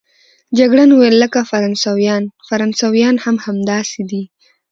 جګړن 0.57 0.89
وویل: 0.91 1.15
لکه 1.23 1.39
فرانسویان، 1.51 2.23
فرانسویان 2.47 3.15
هم 3.25 3.35
همداسې 3.45 4.01
دي. 4.09 4.23